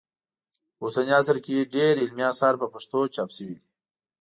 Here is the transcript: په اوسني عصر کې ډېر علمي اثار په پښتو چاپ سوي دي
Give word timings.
په 0.75 0.81
اوسني 0.85 1.11
عصر 1.19 1.37
کې 1.45 1.69
ډېر 1.75 1.93
علمي 2.03 2.23
اثار 2.33 2.53
په 2.61 2.67
پښتو 2.73 2.99
چاپ 3.15 3.29
سوي 3.37 3.55
دي 3.59 3.67